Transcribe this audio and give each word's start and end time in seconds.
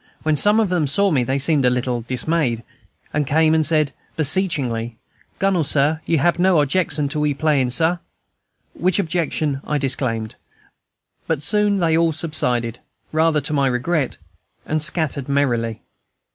When 0.23 0.35
some 0.35 0.59
of 0.59 0.69
them 0.69 0.87
saw 0.87 1.11
me 1.11 1.23
they 1.23 1.37
seemed 1.37 1.63
a 1.63 1.69
little 1.69 2.01
dismayed, 2.01 2.63
and 3.13 3.27
came 3.27 3.53
and 3.53 3.63
said, 3.63 3.93
beseechingly, 4.15 4.97
"Gunnel, 5.37 5.63
Sah, 5.63 5.97
you 6.07 6.17
hab 6.17 6.39
no 6.39 6.59
objection 6.59 7.07
to 7.09 7.19
we 7.19 7.35
playin', 7.35 7.69
Sah?" 7.69 7.97
which 8.73 8.97
objection 8.97 9.61
I 9.63 9.77
disclaimed; 9.77 10.37
but 11.27 11.43
soon 11.43 11.77
they 11.77 11.95
all 11.95 12.13
subsided, 12.13 12.79
rather 13.11 13.41
to 13.41 13.53
my 13.53 13.67
regret, 13.67 14.17
and 14.65 14.81
scattered 14.81 15.29
merrily. 15.29 15.83